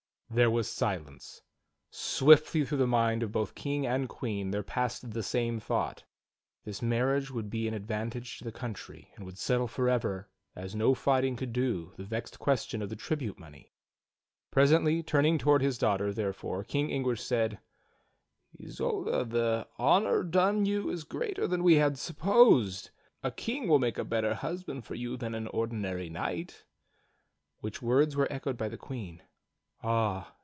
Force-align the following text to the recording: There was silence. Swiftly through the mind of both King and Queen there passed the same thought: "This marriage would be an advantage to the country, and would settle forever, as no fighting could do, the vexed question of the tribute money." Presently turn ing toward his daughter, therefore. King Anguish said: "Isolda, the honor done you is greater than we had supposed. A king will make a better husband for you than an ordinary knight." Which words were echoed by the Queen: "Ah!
There 0.33 0.49
was 0.49 0.69
silence. 0.71 1.41
Swiftly 1.89 2.63
through 2.63 2.77
the 2.77 2.87
mind 2.87 3.21
of 3.21 3.33
both 3.33 3.53
King 3.53 3.85
and 3.85 4.07
Queen 4.07 4.51
there 4.51 4.63
passed 4.63 5.11
the 5.11 5.23
same 5.23 5.59
thought: 5.59 6.05
"This 6.63 6.81
marriage 6.81 7.29
would 7.29 7.49
be 7.49 7.67
an 7.67 7.73
advantage 7.73 8.37
to 8.37 8.45
the 8.45 8.51
country, 8.53 9.11
and 9.17 9.25
would 9.25 9.37
settle 9.37 9.67
forever, 9.67 10.29
as 10.55 10.73
no 10.73 10.93
fighting 10.95 11.35
could 11.35 11.51
do, 11.51 11.91
the 11.97 12.05
vexed 12.05 12.39
question 12.39 12.81
of 12.81 12.87
the 12.87 12.95
tribute 12.95 13.37
money." 13.37 13.73
Presently 14.51 15.03
turn 15.03 15.25
ing 15.25 15.37
toward 15.37 15.61
his 15.61 15.77
daughter, 15.77 16.13
therefore. 16.13 16.63
King 16.63 16.93
Anguish 16.93 17.21
said: 17.21 17.59
"Isolda, 18.57 19.25
the 19.25 19.67
honor 19.77 20.23
done 20.23 20.65
you 20.65 20.89
is 20.91 21.03
greater 21.03 21.45
than 21.45 21.61
we 21.61 21.75
had 21.75 21.97
supposed. 21.97 22.91
A 23.21 23.31
king 23.31 23.67
will 23.67 23.79
make 23.79 23.97
a 23.97 24.05
better 24.05 24.35
husband 24.35 24.85
for 24.85 24.95
you 24.95 25.17
than 25.17 25.35
an 25.35 25.47
ordinary 25.47 26.09
knight." 26.09 26.63
Which 27.59 27.81
words 27.81 28.15
were 28.15 28.31
echoed 28.31 28.55
by 28.57 28.69
the 28.69 28.77
Queen: 28.77 29.23
"Ah! 29.83 30.35